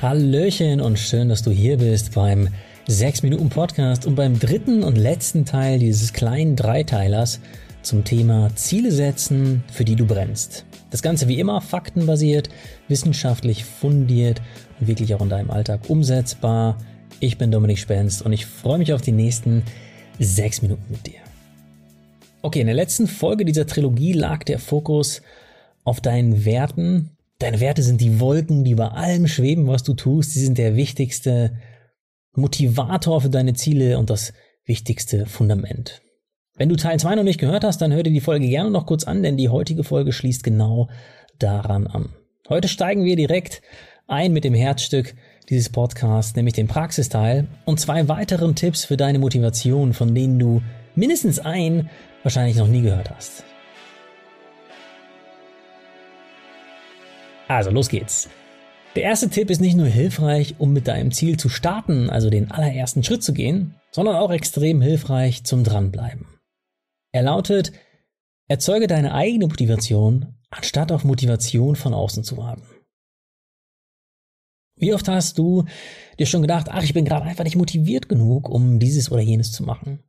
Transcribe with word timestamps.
Hallöchen 0.00 0.80
und 0.80 0.96
schön, 0.96 1.28
dass 1.28 1.42
du 1.42 1.50
hier 1.50 1.78
bist 1.78 2.14
beim 2.14 2.50
6 2.86 3.24
Minuten 3.24 3.48
Podcast 3.48 4.06
und 4.06 4.14
beim 4.14 4.38
dritten 4.38 4.84
und 4.84 4.96
letzten 4.96 5.44
Teil 5.44 5.80
dieses 5.80 6.12
kleinen 6.12 6.54
Dreiteilers 6.54 7.40
zum 7.82 8.04
Thema 8.04 8.54
Ziele 8.54 8.92
setzen, 8.92 9.64
für 9.72 9.84
die 9.84 9.96
du 9.96 10.06
brennst. 10.06 10.64
Das 10.92 11.02
Ganze 11.02 11.26
wie 11.26 11.40
immer 11.40 11.60
faktenbasiert, 11.60 12.48
wissenschaftlich 12.86 13.64
fundiert 13.64 14.40
und 14.78 14.86
wirklich 14.86 15.16
auch 15.16 15.20
in 15.20 15.30
deinem 15.30 15.50
Alltag 15.50 15.90
umsetzbar. 15.90 16.78
Ich 17.18 17.36
bin 17.36 17.50
Dominik 17.50 17.80
Spenst 17.80 18.22
und 18.22 18.32
ich 18.32 18.46
freue 18.46 18.78
mich 18.78 18.92
auf 18.92 19.00
die 19.00 19.10
nächsten 19.10 19.64
6 20.20 20.62
Minuten 20.62 20.84
mit 20.90 21.08
dir. 21.08 21.20
Okay, 22.42 22.60
in 22.60 22.68
der 22.68 22.76
letzten 22.76 23.08
Folge 23.08 23.44
dieser 23.44 23.66
Trilogie 23.66 24.12
lag 24.12 24.44
der 24.44 24.60
Fokus 24.60 25.22
auf 25.82 26.00
deinen 26.00 26.44
Werten 26.44 27.10
Deine 27.38 27.60
Werte 27.60 27.82
sind 27.82 28.00
die 28.00 28.18
Wolken, 28.18 28.64
die 28.64 28.72
über 28.72 28.96
allem 28.96 29.28
schweben, 29.28 29.68
was 29.68 29.84
du 29.84 29.94
tust. 29.94 30.32
Sie 30.32 30.44
sind 30.44 30.58
der 30.58 30.74
wichtigste 30.74 31.56
Motivator 32.32 33.20
für 33.20 33.30
deine 33.30 33.54
Ziele 33.54 33.98
und 33.98 34.10
das 34.10 34.32
wichtigste 34.64 35.26
Fundament. 35.26 36.02
Wenn 36.56 36.68
du 36.68 36.74
Teil 36.74 36.98
2 36.98 37.14
noch 37.14 37.22
nicht 37.22 37.38
gehört 37.38 37.62
hast, 37.62 37.80
dann 37.80 37.92
hör 37.92 38.02
dir 38.02 38.12
die 38.12 38.20
Folge 38.20 38.48
gerne 38.48 38.72
noch 38.72 38.86
kurz 38.86 39.04
an, 39.04 39.22
denn 39.22 39.36
die 39.36 39.48
heutige 39.48 39.84
Folge 39.84 40.12
schließt 40.12 40.42
genau 40.42 40.88
daran 41.38 41.86
an. 41.86 42.08
Heute 42.48 42.66
steigen 42.66 43.04
wir 43.04 43.14
direkt 43.14 43.62
ein 44.08 44.32
mit 44.32 44.42
dem 44.42 44.54
Herzstück 44.54 45.14
dieses 45.48 45.68
Podcasts, 45.68 46.34
nämlich 46.34 46.54
dem 46.54 46.66
Praxisteil 46.66 47.46
und 47.64 47.78
zwei 47.78 48.08
weiteren 48.08 48.56
Tipps 48.56 48.84
für 48.84 48.96
deine 48.96 49.20
Motivation, 49.20 49.92
von 49.92 50.12
denen 50.12 50.40
du 50.40 50.60
mindestens 50.96 51.38
ein 51.38 51.88
wahrscheinlich 52.24 52.56
noch 52.56 52.66
nie 52.66 52.82
gehört 52.82 53.10
hast. 53.10 53.44
Also, 57.48 57.70
los 57.70 57.88
geht's. 57.88 58.28
Der 58.94 59.02
erste 59.04 59.30
Tipp 59.30 59.50
ist 59.50 59.60
nicht 59.60 59.76
nur 59.76 59.86
hilfreich, 59.86 60.56
um 60.58 60.72
mit 60.72 60.88
deinem 60.88 61.12
Ziel 61.12 61.38
zu 61.38 61.48
starten, 61.48 62.10
also 62.10 62.30
den 62.30 62.50
allerersten 62.50 63.02
Schritt 63.02 63.22
zu 63.22 63.32
gehen, 63.32 63.74
sondern 63.90 64.16
auch 64.16 64.30
extrem 64.30 64.80
hilfreich 64.80 65.44
zum 65.44 65.64
Dranbleiben. 65.64 66.26
Er 67.12 67.22
lautet, 67.22 67.72
erzeuge 68.48 68.86
deine 68.86 69.14
eigene 69.14 69.46
Motivation, 69.46 70.34
anstatt 70.50 70.92
auf 70.92 71.04
Motivation 71.04 71.76
von 71.76 71.94
außen 71.94 72.24
zu 72.24 72.36
warten. 72.36 72.66
Wie 74.76 74.94
oft 74.94 75.08
hast 75.08 75.38
du 75.38 75.64
dir 76.18 76.26
schon 76.26 76.42
gedacht, 76.42 76.68
ach, 76.70 76.82
ich 76.82 76.94
bin 76.94 77.04
gerade 77.04 77.26
einfach 77.26 77.44
nicht 77.44 77.56
motiviert 77.56 78.08
genug, 78.08 78.48
um 78.48 78.78
dieses 78.78 79.10
oder 79.10 79.22
jenes 79.22 79.52
zu 79.52 79.64
machen? 79.64 80.04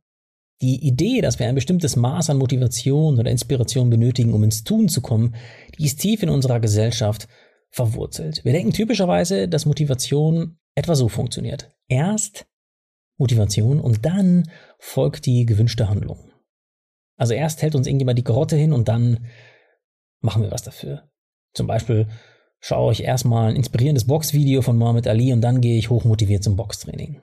Die 0.62 0.86
Idee, 0.86 1.22
dass 1.22 1.38
wir 1.38 1.48
ein 1.48 1.54
bestimmtes 1.54 1.96
Maß 1.96 2.30
an 2.30 2.36
Motivation 2.36 3.18
oder 3.18 3.30
Inspiration 3.30 3.88
benötigen, 3.88 4.34
um 4.34 4.44
ins 4.44 4.62
Tun 4.62 4.88
zu 4.88 5.00
kommen, 5.00 5.34
die 5.78 5.86
ist 5.86 6.00
tief 6.00 6.22
in 6.22 6.28
unserer 6.28 6.60
Gesellschaft 6.60 7.28
verwurzelt. 7.70 8.44
Wir 8.44 8.52
denken 8.52 8.72
typischerweise, 8.72 9.48
dass 9.48 9.64
Motivation 9.64 10.58
etwa 10.74 10.94
so 10.94 11.08
funktioniert. 11.08 11.70
Erst 11.88 12.46
Motivation 13.16 13.80
und 13.80 14.04
dann 14.04 14.50
folgt 14.78 15.26
die 15.26 15.46
gewünschte 15.46 15.88
Handlung. 15.88 16.30
Also 17.16 17.34
erst 17.34 17.62
hält 17.62 17.74
uns 17.74 17.86
irgendjemand 17.86 18.18
die 18.18 18.24
Grotte 18.24 18.56
hin 18.56 18.72
und 18.72 18.88
dann 18.88 19.26
machen 20.20 20.42
wir 20.42 20.50
was 20.50 20.62
dafür. 20.62 21.10
Zum 21.54 21.66
Beispiel 21.66 22.08
schaue 22.60 22.92
ich 22.92 23.02
erstmal 23.02 23.50
ein 23.50 23.56
inspirierendes 23.56 24.06
Boxvideo 24.06 24.62
von 24.62 24.76
Mohammed 24.76 25.06
Ali 25.06 25.32
und 25.32 25.40
dann 25.40 25.60
gehe 25.60 25.78
ich 25.78 25.90
hochmotiviert 25.90 26.42
zum 26.42 26.56
Boxtraining. 26.56 27.20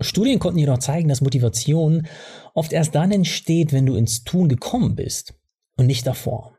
Studien 0.00 0.38
konnten 0.38 0.58
jedoch 0.58 0.78
zeigen, 0.78 1.08
dass 1.08 1.20
Motivation 1.20 2.06
oft 2.54 2.72
erst 2.72 2.94
dann 2.94 3.12
entsteht, 3.12 3.72
wenn 3.72 3.86
du 3.86 3.94
ins 3.94 4.24
Tun 4.24 4.48
gekommen 4.48 4.96
bist 4.96 5.34
und 5.76 5.86
nicht 5.86 6.06
davor. 6.06 6.58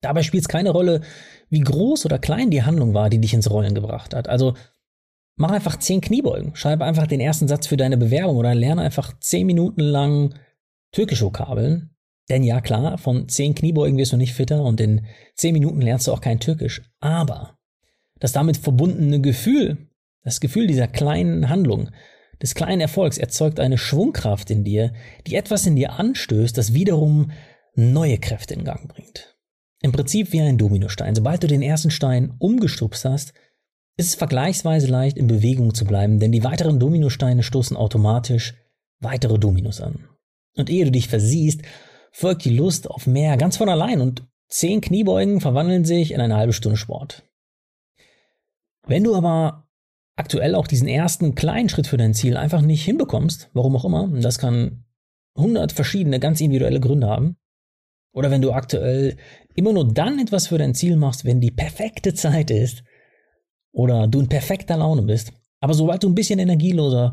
Dabei 0.00 0.22
spielt 0.22 0.42
es 0.42 0.48
keine 0.48 0.70
Rolle, 0.70 1.02
wie 1.50 1.60
groß 1.60 2.06
oder 2.06 2.18
klein 2.18 2.50
die 2.50 2.62
Handlung 2.62 2.94
war, 2.94 3.10
die 3.10 3.20
dich 3.20 3.34
ins 3.34 3.50
Rollen 3.50 3.74
gebracht 3.74 4.14
hat. 4.14 4.28
Also 4.28 4.54
mach 5.36 5.50
einfach 5.50 5.78
zehn 5.78 6.00
Kniebeugen, 6.00 6.54
schreibe 6.54 6.84
einfach 6.84 7.06
den 7.06 7.20
ersten 7.20 7.48
Satz 7.48 7.66
für 7.66 7.76
deine 7.76 7.96
Bewerbung 7.96 8.36
oder 8.36 8.54
lerne 8.54 8.82
einfach 8.82 9.18
zehn 9.20 9.46
Minuten 9.46 9.80
lang 9.80 10.34
türkisch 10.92 11.22
Vokabeln. 11.22 11.90
Denn 12.28 12.44
ja 12.44 12.60
klar, 12.60 12.98
von 12.98 13.28
zehn 13.28 13.54
Kniebeugen 13.54 13.96
wirst 13.96 14.12
du 14.12 14.16
nicht 14.16 14.34
fitter 14.34 14.62
und 14.62 14.80
in 14.80 15.06
zehn 15.34 15.54
Minuten 15.54 15.80
lernst 15.80 16.06
du 16.06 16.12
auch 16.12 16.20
kein 16.20 16.40
Türkisch. 16.40 16.82
Aber 17.00 17.58
das 18.20 18.32
damit 18.32 18.56
verbundene 18.56 19.20
Gefühl, 19.20 19.87
das 20.24 20.40
Gefühl 20.40 20.66
dieser 20.66 20.88
kleinen 20.88 21.48
Handlung, 21.48 21.90
des 22.40 22.54
kleinen 22.54 22.80
Erfolgs 22.80 23.18
erzeugt 23.18 23.58
eine 23.58 23.78
Schwungkraft 23.78 24.50
in 24.50 24.64
dir, 24.64 24.92
die 25.26 25.34
etwas 25.34 25.66
in 25.66 25.76
dir 25.76 25.94
anstößt, 25.94 26.56
das 26.56 26.72
wiederum 26.72 27.32
neue 27.74 28.18
Kräfte 28.18 28.54
in 28.54 28.64
Gang 28.64 28.88
bringt. 28.88 29.36
Im 29.80 29.92
Prinzip 29.92 30.32
wie 30.32 30.40
ein 30.40 30.58
Dominostein. 30.58 31.14
Sobald 31.14 31.42
du 31.42 31.46
den 31.46 31.62
ersten 31.62 31.90
Stein 31.90 32.34
umgestupst 32.38 33.04
hast, 33.04 33.32
ist 33.96 34.08
es 34.08 34.14
vergleichsweise 34.14 34.86
leicht, 34.86 35.16
in 35.16 35.26
Bewegung 35.26 35.74
zu 35.74 35.84
bleiben, 35.84 36.20
denn 36.20 36.32
die 36.32 36.44
weiteren 36.44 36.78
Dominosteine 36.78 37.42
stoßen 37.42 37.76
automatisch 37.76 38.54
weitere 39.00 39.38
Dominos 39.38 39.80
an. 39.80 40.08
Und 40.56 40.70
ehe 40.70 40.84
du 40.84 40.92
dich 40.92 41.08
versiehst, 41.08 41.62
folgt 42.12 42.44
die 42.44 42.56
Lust 42.56 42.90
auf 42.90 43.06
mehr 43.06 43.36
ganz 43.36 43.56
von 43.56 43.68
allein 43.68 44.00
und 44.00 44.26
zehn 44.48 44.80
Kniebeugen 44.80 45.40
verwandeln 45.40 45.84
sich 45.84 46.12
in 46.12 46.20
eine 46.20 46.36
halbe 46.36 46.52
Stunde 46.52 46.76
Sport. 46.76 47.24
Wenn 48.86 49.04
du 49.04 49.14
aber 49.14 49.67
aktuell 50.18 50.54
auch 50.54 50.66
diesen 50.66 50.88
ersten 50.88 51.34
kleinen 51.34 51.68
Schritt 51.68 51.86
für 51.86 51.96
dein 51.96 52.12
Ziel 52.12 52.36
einfach 52.36 52.60
nicht 52.60 52.84
hinbekommst, 52.84 53.50
warum 53.52 53.76
auch 53.76 53.84
immer, 53.84 54.08
das 54.20 54.38
kann 54.38 54.84
hundert 55.36 55.70
verschiedene 55.72 56.18
ganz 56.18 56.40
individuelle 56.40 56.80
Gründe 56.80 57.06
haben, 57.06 57.36
oder 58.12 58.30
wenn 58.30 58.42
du 58.42 58.52
aktuell 58.52 59.16
immer 59.54 59.72
nur 59.72 59.92
dann 59.92 60.18
etwas 60.18 60.48
für 60.48 60.58
dein 60.58 60.74
Ziel 60.74 60.96
machst, 60.96 61.24
wenn 61.24 61.40
die 61.40 61.52
perfekte 61.52 62.14
Zeit 62.14 62.50
ist, 62.50 62.82
oder 63.70 64.08
du 64.08 64.18
in 64.18 64.28
perfekter 64.28 64.76
Laune 64.76 65.02
bist, 65.02 65.32
aber 65.60 65.74
sobald 65.74 66.02
du 66.02 66.08
ein 66.08 66.16
bisschen 66.16 66.40
energieloser 66.40 67.12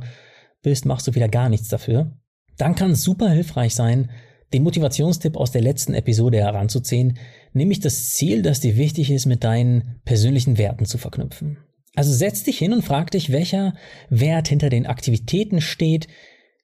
bist, 0.63 0.85
machst 0.85 1.05
du 1.05 1.13
wieder 1.13 1.27
gar 1.27 1.49
nichts 1.49 1.67
dafür, 1.67 2.11
dann 2.57 2.73
kann 2.73 2.91
es 2.91 3.03
super 3.03 3.29
hilfreich 3.29 3.75
sein, 3.75 4.09
den 4.51 4.63
Motivationstipp 4.63 5.37
aus 5.37 5.51
der 5.51 5.61
letzten 5.61 5.93
Episode 5.93 6.39
heranzuziehen, 6.39 7.19
nämlich 7.53 7.81
das 7.81 8.11
Ziel, 8.11 8.41
das 8.41 8.61
dir 8.61 8.77
wichtig 8.77 9.11
ist, 9.11 9.27
mit 9.27 9.43
deinen 9.43 9.99
persönlichen 10.05 10.57
Werten 10.57 10.85
zu 10.85 10.97
verknüpfen. 10.97 11.57
Also 11.95 12.13
setz 12.13 12.43
dich 12.43 12.57
hin 12.57 12.73
und 12.73 12.83
frag 12.83 13.11
dich, 13.11 13.31
welcher 13.31 13.73
Wert 14.09 14.47
hinter 14.47 14.69
den 14.69 14.85
Aktivitäten 14.85 15.61
steht, 15.61 16.07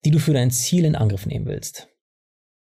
die 0.05 0.11
du 0.11 0.19
für 0.19 0.33
dein 0.33 0.51
Ziel 0.51 0.85
in 0.85 0.95
Angriff 0.95 1.25
nehmen 1.25 1.45
willst. 1.45 1.87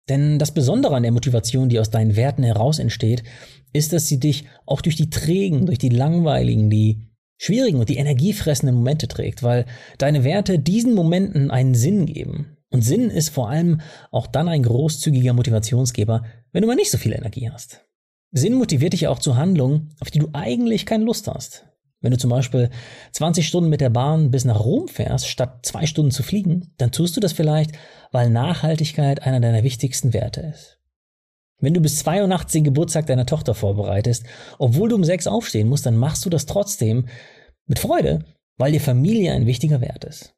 Denn 0.10 0.40
das 0.40 0.54
Besondere 0.54 0.96
an 0.96 1.04
der 1.04 1.12
Motivation, 1.12 1.70
die 1.70 1.80
aus 1.80 1.90
deinen 1.90 2.16
Werten 2.16 2.44
heraus 2.44 2.80
entsteht, 2.80 3.24
ist, 3.72 3.94
dass 3.94 4.08
sie 4.08 4.20
dich 4.20 4.46
auch 4.66 4.82
durch 4.82 4.96
die 4.96 5.10
trägen, 5.10 5.66
durch 5.66 5.78
die 5.78 5.90
langweiligen, 5.90 6.70
die 6.70 7.08
schwierigen 7.38 7.80
und 7.80 7.90
die 7.90 7.98
energiefressenden 7.98 8.76
Momente 8.76 9.08
trägt, 9.08 9.42
weil 9.42 9.66
deine 9.98 10.24
Werte 10.24 10.60
diesen 10.60 10.94
Momenten 10.94 11.50
einen 11.50 11.76
Sinn 11.76 12.06
geben. 12.06 12.58
Und 12.70 12.84
Sinn 12.84 13.10
ist 13.10 13.30
vor 13.30 13.50
allem 13.50 13.82
auch 14.12 14.28
dann 14.28 14.48
ein 14.48 14.64
großzügiger 14.64 15.34
Motivationsgeber, 15.34 16.24
wenn 16.52 16.62
du 16.62 16.68
mal 16.68 16.76
nicht 16.76 16.92
so 16.92 16.98
viel 16.98 17.14
Energie 17.14 17.50
hast. 17.50 17.86
Sinn 18.32 18.54
motiviert 18.54 18.94
dich 18.94 19.08
auch 19.08 19.20
zu 19.20 19.36
Handlungen, 19.36 19.96
auf 20.00 20.12
die 20.12 20.20
du 20.20 20.30
eigentlich 20.34 20.86
keine 20.86 21.04
Lust 21.04 21.28
hast. 21.28 21.66
Wenn 22.02 22.12
du 22.12 22.18
zum 22.18 22.32
Beispiel 22.32 22.70
20 23.12 23.48
Stunden 23.48 23.70
mit 23.70 23.80
der 23.80 23.92
Bahn 23.92 24.32
bis 24.32 24.44
nach 24.44 24.60
Rom 24.60 24.88
fährst, 24.88 25.28
statt 25.28 25.60
zwei 25.64 25.86
Stunden 25.86 26.12
zu 26.12 26.24
fliegen, 26.24 26.74
dann 26.78 26.92
tust 26.92 27.16
du 27.16 27.22
das 27.22 27.32
vielleicht, 27.32 27.72
weil 28.12 28.30
Nachhaltigkeit 28.30 29.22
einer 29.22 29.40
deiner 29.40 29.64
wichtigsten 29.64 30.12
Werte 30.14 30.42
ist. 30.42 30.80
Wenn 31.60 31.76
du 31.76 31.80
bis 31.80 32.00
zwei 32.00 32.22
Uhr 32.22 32.28
nachts 32.28 32.54
den 32.54 32.64
Geburtstag 32.64 33.06
deiner 33.06 33.28
Tochter 33.28 33.54
vorbereitest, 33.54 34.26
obwohl 34.58 34.90
du 34.90 34.96
um 34.96 35.04
sechs 35.04 35.28
aufstehen 35.28 35.70
musst, 35.70 35.86
dann 35.86 35.96
machst 35.96 36.26
du 36.26 36.30
das 36.32 36.48
trotzdem 36.48 37.08
mit 37.68 37.78
Freude, 37.78 38.26
weil 38.58 38.72
dir 38.72 38.82
Familie 38.82 39.32
ein 39.34 39.46
wichtiger 39.46 39.80
Wert 39.80 40.04
ist. 40.04 40.34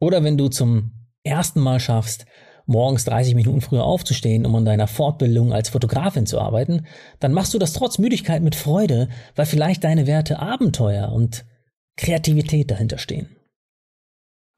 Oder 0.00 0.24
wenn 0.24 0.36
du 0.36 0.48
zum 0.48 0.90
ersten 1.22 1.60
Mal 1.60 1.78
schaffst, 1.78 2.26
morgens 2.66 3.04
30 3.04 3.34
Minuten 3.34 3.60
früher 3.60 3.84
aufzustehen, 3.84 4.44
um 4.44 4.54
an 4.56 4.64
deiner 4.64 4.88
Fortbildung 4.88 5.52
als 5.52 5.68
Fotografin 5.68 6.26
zu 6.26 6.40
arbeiten, 6.40 6.86
dann 7.20 7.32
machst 7.32 7.54
du 7.54 7.58
das 7.58 7.72
trotz 7.72 7.98
Müdigkeit 7.98 8.42
mit 8.42 8.54
Freude, 8.54 9.08
weil 9.34 9.46
vielleicht 9.46 9.84
deine 9.84 10.06
Werte 10.06 10.40
Abenteuer 10.40 11.12
und 11.12 11.44
Kreativität 11.96 12.70
dahinter 12.70 12.98
stehen. 12.98 13.36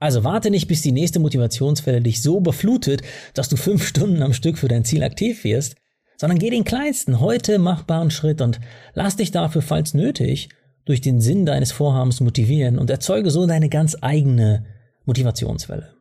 Also 0.00 0.24
warte 0.24 0.50
nicht, 0.50 0.68
bis 0.68 0.82
die 0.82 0.92
nächste 0.92 1.18
Motivationswelle 1.18 2.00
dich 2.00 2.22
so 2.22 2.38
überflutet, 2.38 3.02
dass 3.34 3.48
du 3.48 3.56
fünf 3.56 3.86
Stunden 3.86 4.22
am 4.22 4.32
Stück 4.32 4.56
für 4.58 4.68
dein 4.68 4.84
Ziel 4.84 5.02
aktiv 5.02 5.44
wirst, 5.44 5.74
sondern 6.16 6.38
geh 6.38 6.50
den 6.50 6.64
kleinsten, 6.64 7.20
heute 7.20 7.58
machbaren 7.58 8.10
Schritt 8.10 8.40
und 8.40 8.60
lass 8.94 9.16
dich 9.16 9.30
dafür, 9.32 9.62
falls 9.62 9.94
nötig, 9.94 10.48
durch 10.84 11.00
den 11.00 11.20
Sinn 11.20 11.46
deines 11.46 11.72
Vorhabens 11.72 12.20
motivieren 12.20 12.78
und 12.78 12.90
erzeuge 12.90 13.30
so 13.30 13.46
deine 13.46 13.68
ganz 13.68 13.96
eigene 14.00 14.64
Motivationswelle. 15.04 15.97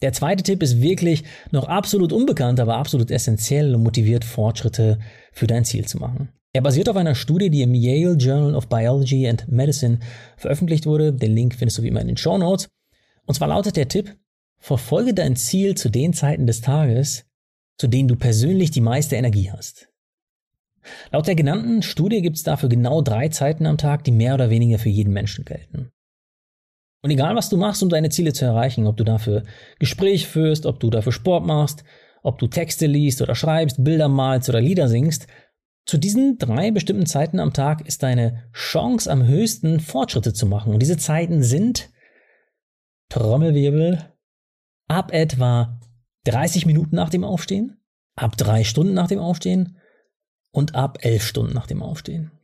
Der 0.00 0.12
zweite 0.12 0.44
Tipp 0.44 0.62
ist 0.62 0.80
wirklich 0.80 1.24
noch 1.50 1.66
absolut 1.66 2.12
unbekannt, 2.12 2.60
aber 2.60 2.76
absolut 2.76 3.10
essentiell 3.10 3.74
und 3.74 3.82
motiviert, 3.82 4.24
Fortschritte 4.24 5.00
für 5.32 5.48
dein 5.48 5.64
Ziel 5.64 5.86
zu 5.86 5.98
machen. 5.98 6.28
Er 6.52 6.62
basiert 6.62 6.88
auf 6.88 6.96
einer 6.96 7.14
Studie, 7.14 7.50
die 7.50 7.62
im 7.62 7.74
Yale 7.74 8.14
Journal 8.14 8.54
of 8.54 8.68
Biology 8.68 9.28
and 9.28 9.48
Medicine 9.48 9.98
veröffentlicht 10.36 10.86
wurde. 10.86 11.12
Den 11.12 11.32
Link 11.32 11.54
findest 11.54 11.78
du 11.78 11.82
wie 11.82 11.88
immer 11.88 12.00
in 12.00 12.06
den 12.06 12.16
Show 12.16 12.38
Notes. 12.38 12.68
Und 13.26 13.34
zwar 13.34 13.48
lautet 13.48 13.76
der 13.76 13.88
Tipp, 13.88 14.16
verfolge 14.58 15.14
dein 15.14 15.36
Ziel 15.36 15.74
zu 15.74 15.90
den 15.90 16.12
Zeiten 16.12 16.46
des 16.46 16.60
Tages, 16.60 17.26
zu 17.76 17.86
denen 17.86 18.08
du 18.08 18.16
persönlich 18.16 18.70
die 18.70 18.80
meiste 18.80 19.16
Energie 19.16 19.50
hast. 19.50 19.88
Laut 21.12 21.26
der 21.26 21.34
genannten 21.34 21.82
Studie 21.82 22.22
gibt 22.22 22.36
es 22.36 22.44
dafür 22.44 22.68
genau 22.68 23.02
drei 23.02 23.28
Zeiten 23.28 23.66
am 23.66 23.78
Tag, 23.78 24.04
die 24.04 24.12
mehr 24.12 24.34
oder 24.34 24.48
weniger 24.48 24.78
für 24.78 24.88
jeden 24.88 25.12
Menschen 25.12 25.44
gelten. 25.44 25.90
Und 27.02 27.10
egal, 27.10 27.36
was 27.36 27.48
du 27.48 27.56
machst, 27.56 27.82
um 27.82 27.88
deine 27.88 28.10
Ziele 28.10 28.32
zu 28.32 28.44
erreichen, 28.44 28.86
ob 28.86 28.96
du 28.96 29.04
dafür 29.04 29.44
Gespräch 29.78 30.26
führst, 30.26 30.66
ob 30.66 30.80
du 30.80 30.90
dafür 30.90 31.12
Sport 31.12 31.46
machst, 31.46 31.84
ob 32.22 32.38
du 32.38 32.48
Texte 32.48 32.86
liest 32.86 33.22
oder 33.22 33.34
schreibst, 33.34 33.84
Bilder 33.84 34.08
malst 34.08 34.48
oder 34.48 34.60
Lieder 34.60 34.88
singst, 34.88 35.26
zu 35.88 35.96
diesen 35.96 36.36
drei 36.36 36.70
bestimmten 36.70 37.06
Zeiten 37.06 37.40
am 37.40 37.54
Tag 37.54 37.86
ist 37.86 38.02
deine 38.02 38.44
Chance 38.52 39.10
am 39.10 39.26
höchsten, 39.26 39.80
Fortschritte 39.80 40.34
zu 40.34 40.44
machen. 40.44 40.74
Und 40.74 40.80
diese 40.80 40.98
Zeiten 40.98 41.42
sind 41.42 41.88
Trommelwirbel 43.08 44.12
ab 44.86 45.12
etwa 45.12 45.80
30 46.24 46.66
Minuten 46.66 46.94
nach 46.94 47.08
dem 47.08 47.24
Aufstehen, 47.24 47.80
ab 48.16 48.36
drei 48.36 48.64
Stunden 48.64 48.92
nach 48.92 49.08
dem 49.08 49.18
Aufstehen 49.18 49.78
und 50.50 50.74
ab 50.74 50.98
elf 51.00 51.24
Stunden 51.24 51.54
nach 51.54 51.66
dem 51.66 51.82
Aufstehen. 51.82 52.37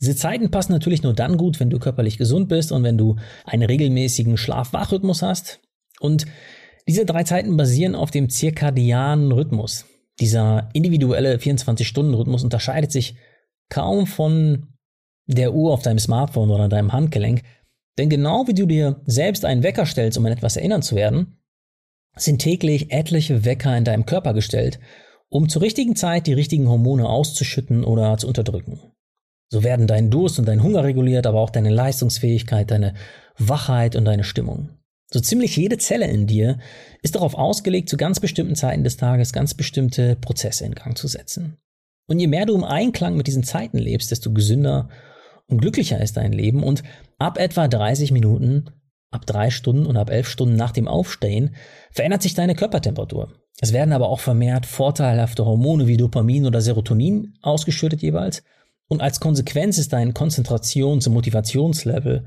Diese 0.00 0.14
Zeiten 0.14 0.50
passen 0.50 0.72
natürlich 0.72 1.02
nur 1.02 1.14
dann 1.14 1.36
gut, 1.36 1.58
wenn 1.58 1.70
du 1.70 1.78
körperlich 1.78 2.18
gesund 2.18 2.48
bist 2.48 2.70
und 2.70 2.84
wenn 2.84 2.98
du 2.98 3.16
einen 3.44 3.64
regelmäßigen 3.64 4.36
Schlaf-Wach-Rhythmus 4.36 5.22
hast. 5.22 5.60
Und 6.00 6.26
diese 6.86 7.04
drei 7.04 7.24
Zeiten 7.24 7.56
basieren 7.56 7.94
auf 7.94 8.10
dem 8.10 8.30
zirkadianen 8.30 9.32
Rhythmus. 9.32 9.86
Dieser 10.20 10.68
individuelle 10.72 11.36
24-Stunden-Rhythmus 11.36 12.44
unterscheidet 12.44 12.92
sich 12.92 13.16
kaum 13.68 14.06
von 14.06 14.68
der 15.26 15.52
Uhr 15.52 15.72
auf 15.72 15.82
deinem 15.82 15.98
Smartphone 15.98 16.50
oder 16.50 16.68
deinem 16.68 16.92
Handgelenk. 16.92 17.42
Denn 17.98 18.08
genau 18.08 18.46
wie 18.46 18.54
du 18.54 18.66
dir 18.66 19.02
selbst 19.04 19.44
einen 19.44 19.62
Wecker 19.62 19.84
stellst, 19.84 20.16
um 20.16 20.26
an 20.26 20.32
etwas 20.32 20.56
erinnern 20.56 20.82
zu 20.82 20.94
werden, 20.94 21.40
sind 22.16 22.38
täglich 22.38 22.92
etliche 22.92 23.44
Wecker 23.44 23.76
in 23.76 23.84
deinem 23.84 24.06
Körper 24.06 24.32
gestellt, 24.32 24.78
um 25.28 25.48
zur 25.48 25.62
richtigen 25.62 25.96
Zeit 25.96 26.26
die 26.26 26.32
richtigen 26.32 26.68
Hormone 26.68 27.08
auszuschütten 27.08 27.84
oder 27.84 28.16
zu 28.16 28.26
unterdrücken. 28.28 28.80
So 29.50 29.62
werden 29.62 29.86
dein 29.86 30.10
Durst 30.10 30.38
und 30.38 30.46
dein 30.46 30.62
Hunger 30.62 30.84
reguliert, 30.84 31.26
aber 31.26 31.40
auch 31.40 31.50
deine 31.50 31.70
Leistungsfähigkeit, 31.70 32.70
deine 32.70 32.94
Wachheit 33.38 33.96
und 33.96 34.04
deine 34.04 34.24
Stimmung. 34.24 34.70
So 35.10 35.20
ziemlich 35.20 35.56
jede 35.56 35.78
Zelle 35.78 36.06
in 36.06 36.26
dir 36.26 36.58
ist 37.02 37.14
darauf 37.14 37.34
ausgelegt, 37.34 37.88
zu 37.88 37.96
ganz 37.96 38.20
bestimmten 38.20 38.56
Zeiten 38.56 38.84
des 38.84 38.98
Tages 38.98 39.32
ganz 39.32 39.54
bestimmte 39.54 40.16
Prozesse 40.16 40.66
in 40.66 40.74
Gang 40.74 40.98
zu 40.98 41.08
setzen. 41.08 41.56
Und 42.08 42.18
je 42.18 42.26
mehr 42.26 42.44
du 42.44 42.54
im 42.54 42.64
Einklang 42.64 43.16
mit 43.16 43.26
diesen 43.26 43.42
Zeiten 43.42 43.78
lebst, 43.78 44.10
desto 44.10 44.32
gesünder 44.32 44.90
und 45.46 45.60
glücklicher 45.60 46.00
ist 46.00 46.18
dein 46.18 46.32
Leben. 46.32 46.62
Und 46.62 46.82
ab 47.18 47.38
etwa 47.38 47.68
30 47.68 48.12
Minuten, 48.12 48.66
ab 49.10 49.24
drei 49.24 49.48
Stunden 49.48 49.86
und 49.86 49.96
ab 49.96 50.10
elf 50.10 50.28
Stunden 50.28 50.56
nach 50.56 50.72
dem 50.72 50.88
Aufstehen 50.88 51.54
verändert 51.90 52.22
sich 52.22 52.34
deine 52.34 52.54
Körpertemperatur. 52.54 53.32
Es 53.60 53.72
werden 53.72 53.92
aber 53.92 54.08
auch 54.08 54.20
vermehrt 54.20 54.66
vorteilhafte 54.66 55.44
Hormone 55.44 55.86
wie 55.86 55.96
Dopamin 55.96 56.46
oder 56.46 56.60
Serotonin 56.60 57.34
ausgeschüttet 57.42 58.02
jeweils. 58.02 58.42
Und 58.88 59.02
als 59.02 59.20
Konsequenz 59.20 59.78
ist 59.78 59.92
dein 59.92 60.14
Konzentrations- 60.14 61.06
und 61.06 61.14
Motivationslevel 61.14 62.26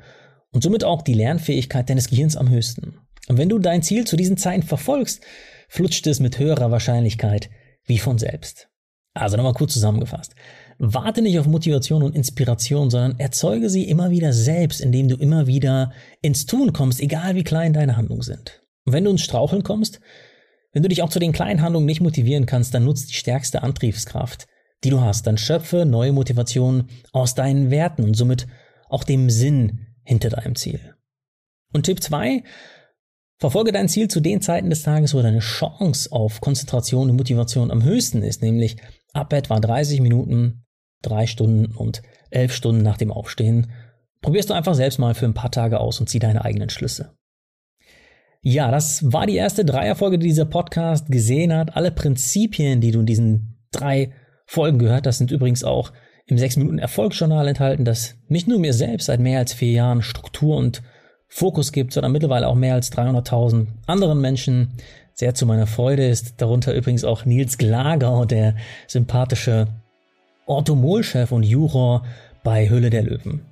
und 0.52 0.64
somit 0.64 0.84
auch 0.84 1.02
die 1.02 1.14
Lernfähigkeit 1.14 1.90
deines 1.90 2.10
Gehirns 2.10 2.38
am 2.38 2.50
höchsten. 2.50 3.00
Und 3.28 3.38
wenn 3.38 3.50
du 3.50 3.60
dein 3.60 3.82
Ziel 3.82 4.06
zu 4.06 4.16
diesen 4.16 4.38
Zeiten 4.38 4.64
verfolgst, 4.64 5.22
flutscht 5.70 6.06
es 6.08 6.20
mit 6.20 6.38
höherer 6.38 6.72
Wahrscheinlichkeit 6.72 7.50
wie 7.86 7.98
von 7.98 8.18
selbst. 8.18 8.68
Also 9.14 9.36
nochmal 9.36 9.54
kurz 9.54 9.74
zusammengefasst. 9.74 10.36
Warte 10.78 11.22
nicht 11.22 11.38
auf 11.38 11.48
Motivation 11.48 12.02
und 12.02 12.16
Inspiration, 12.16 12.90
sondern 12.90 13.20
erzeuge 13.20 13.70
sie 13.70 13.88
immer 13.88 14.10
wieder 14.10 14.34
selbst, 14.34 14.82
indem 14.82 15.10
du 15.10 15.16
immer 15.16 15.48
wieder 15.48 15.92
ins 16.22 16.46
Tun 16.46 16.74
kommst, 16.74 17.02
egal 17.02 17.36
wie 17.36 17.44
klein 17.44 17.74
deine 17.74 17.98
Handlungen 17.98 18.22
sind. 18.22 18.64
Und 18.86 18.94
wenn 18.94 19.04
du 19.04 19.12
ins 19.12 19.22
Straucheln 19.22 19.64
kommst, 19.64 20.00
wenn 20.72 20.84
du 20.84 20.90
dich 20.90 21.02
auch 21.02 21.10
zu 21.10 21.20
den 21.20 21.34
kleinen 21.34 21.62
Handlungen 21.62 21.86
nicht 21.86 22.02
motivieren 22.02 22.46
kannst, 22.46 22.74
dann 22.74 22.86
nutzt 22.86 23.10
die 23.10 23.16
stärkste 23.16 23.64
Antriebskraft, 23.64 24.48
die 24.84 24.90
du 24.90 25.02
hast. 25.02 25.28
Dann 25.28 25.38
schöpfe 25.38 25.86
neue 25.86 26.12
Motivation 26.12 26.90
aus 27.12 27.36
deinen 27.36 27.72
Werten 27.72 28.04
und 28.04 28.16
somit 28.16 28.48
auch 28.90 29.04
dem 29.04 29.30
Sinn 29.30 29.88
hinter 30.04 30.30
deinem 30.30 30.56
Ziel. 30.56 30.96
Und 31.74 31.84
Tipp 31.84 32.02
2, 32.02 32.44
verfolge 33.38 33.72
dein 33.72 33.90
Ziel 33.90 34.08
zu 34.08 34.20
den 34.20 34.42
Zeiten 34.42 34.70
des 34.70 34.84
Tages, 34.84 35.14
wo 35.14 35.22
deine 35.22 35.40
Chance 35.40 36.12
auf 36.12 36.42
Konzentration 36.42 37.10
und 37.10 37.18
Motivation 37.18 37.72
am 37.72 37.84
höchsten 37.84 38.24
ist, 38.24 38.42
nämlich 38.42 38.78
ab 39.14 39.34
etwa 39.34 39.60
30 39.60 40.02
Minuten, 40.02 40.66
3 41.04 41.28
Stunden 41.28 41.76
und 41.76 42.02
11 42.30 42.54
Stunden 42.54 42.84
nach 42.84 42.98
dem 42.98 43.12
Aufstehen. 43.12 43.72
Probierst 44.22 44.50
du 44.50 44.54
einfach 44.54 44.76
selbst 44.76 45.00
mal 45.00 45.16
für 45.16 45.26
ein 45.26 45.34
paar 45.34 45.52
Tage 45.52 45.80
aus 45.80 46.00
und 46.00 46.10
zieh 46.10 46.20
deine 46.20 46.46
eigenen 46.46 46.70
Schlüsse. 46.70 47.16
Ja, 48.44 48.72
das 48.72 49.12
war 49.12 49.28
die 49.28 49.36
erste 49.36 49.66
Dreierfolge, 49.66 50.18
die 50.18 50.28
dieser 50.28 50.46
Podcast 50.46 51.08
gesehen 51.08 51.54
hat. 51.54 51.76
Alle 51.76 51.92
Prinzipien, 51.92 52.82
die 52.82 52.92
du 52.92 53.02
in 53.02 53.06
diesen 53.06 53.64
drei 53.72 54.14
Folgen 54.52 54.80
gehört 54.80 55.08
hast, 55.08 55.20
sind 55.20 55.32
übrigens 55.32 55.64
auch 55.64 55.94
im 56.26 56.36
6-Minuten-Erfolgsjournal 56.36 57.48
enthalten, 57.48 57.86
das 57.86 58.16
nicht 58.28 58.50
nur 58.50 58.60
mir 58.60 58.74
selbst 58.74 59.06
seit 59.06 59.22
mehr 59.22 59.40
als 59.40 59.54
vier 59.54 59.72
Jahren 59.72 60.02
Struktur 60.02 60.58
und 60.58 60.82
Fokus 61.30 61.72
gibt, 61.72 61.94
sondern 61.94 62.12
mittlerweile 62.12 62.50
auch 62.50 62.56
mehr 62.56 62.74
als 62.74 62.92
300.000 62.92 63.68
anderen 63.88 64.20
Menschen. 64.20 64.74
Sehr 65.14 65.34
zu 65.36 65.46
meiner 65.46 65.68
Freude 65.68 66.06
ist 66.06 66.42
darunter 66.42 66.74
übrigens 66.74 67.06
auch 67.06 67.24
Nils 67.24 67.58
Glagau, 67.58 68.26
der 68.26 68.56
sympathische 68.88 69.68
Orthomol-Chef 70.48 71.32
und 71.32 71.44
Juror 71.44 72.04
bei 72.44 72.70
Hülle 72.70 72.90
der 72.90 73.04
Löwen. 73.04 73.46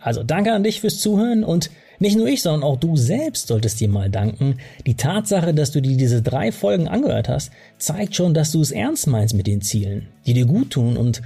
Also 0.00 0.24
danke 0.24 0.52
an 0.52 0.64
dich 0.64 0.80
fürs 0.80 0.98
Zuhören 0.98 1.44
und 1.44 1.70
nicht 2.02 2.16
nur 2.16 2.26
ich, 2.26 2.42
sondern 2.42 2.64
auch 2.64 2.76
du 2.76 2.96
selbst 2.96 3.46
solltest 3.46 3.80
dir 3.80 3.88
mal 3.88 4.10
danken. 4.10 4.56
Die 4.86 4.96
Tatsache, 4.96 5.54
dass 5.54 5.70
du 5.70 5.80
dir 5.80 5.96
diese 5.96 6.20
drei 6.20 6.52
Folgen 6.52 6.88
angehört 6.88 7.28
hast, 7.28 7.52
zeigt 7.78 8.16
schon, 8.16 8.34
dass 8.34 8.50
du 8.50 8.60
es 8.60 8.72
ernst 8.72 9.06
meinst 9.06 9.34
mit 9.34 9.46
den 9.46 9.62
Zielen, 9.62 10.08
die 10.26 10.34
dir 10.34 10.44
gut 10.44 10.70
tun 10.70 10.96
und 10.96 11.22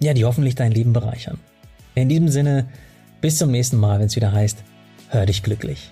ja, 0.00 0.14
die 0.14 0.24
hoffentlich 0.24 0.54
dein 0.54 0.72
Leben 0.72 0.94
bereichern. 0.94 1.38
In 1.94 2.08
diesem 2.08 2.28
Sinne, 2.28 2.66
bis 3.20 3.36
zum 3.36 3.50
nächsten 3.50 3.76
Mal, 3.76 3.98
wenn 3.98 4.06
es 4.06 4.16
wieder 4.16 4.32
heißt, 4.32 4.64
hör 5.10 5.26
dich 5.26 5.42
glücklich. 5.42 5.90